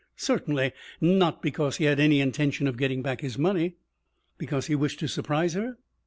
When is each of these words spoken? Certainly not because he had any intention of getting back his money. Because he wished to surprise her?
Certainly 0.17 0.71
not 0.99 1.43
because 1.43 1.77
he 1.77 1.83
had 1.83 1.99
any 1.99 2.21
intention 2.21 2.65
of 2.65 2.75
getting 2.75 3.03
back 3.03 3.21
his 3.21 3.37
money. 3.37 3.75
Because 4.39 4.65
he 4.65 4.73
wished 4.73 4.97
to 5.01 5.07
surprise 5.07 5.53
her? 5.53 5.77